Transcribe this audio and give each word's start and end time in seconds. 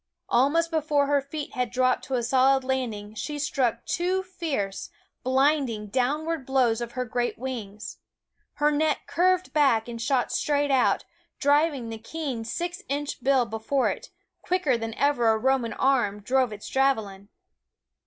Almost 0.29 0.71
before 0.71 1.05
her 1.05 1.21
feet 1.21 1.53
had 1.53 1.69
dropped 1.69 2.05
to 2.05 2.15
a 2.15 2.23
solid 2.23 2.63
landing 2.63 3.13
she 3.13 3.37
struck 3.37 3.85
two 3.85 4.23
fierce, 4.23 4.89
blinding, 5.21 5.89
downward 5.89 6.43
blows 6.43 6.81
of 6.81 6.93
her 6.93 7.05
great 7.05 7.37
wings. 7.37 7.99
Her 8.53 8.71
neck 8.71 9.01
curved 9.05 9.53
back 9.53 9.87
and 9.87 10.01
shot 10.01 10.31
straight 10.31 10.71
out, 10.71 11.05
driving 11.37 11.89
the 11.89 11.99
keen 11.99 12.43
six 12.43 12.81
inch 12.89 13.23
bill 13.23 13.45
before 13.45 13.91
it, 13.91 14.09
quicker 14.41 14.75
than 14.75 14.95
ever 14.95 15.29
a 15.29 15.37
Roman 15.37 15.73
arm 15.73 16.19
drove 16.21 16.51
its 16.51 16.67
javelin. 16.67 17.29